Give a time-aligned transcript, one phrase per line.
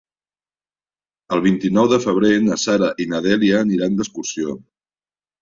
[1.37, 4.59] El vint-i-nou de febrer na Sara i na Dèlia aniran d'excursió.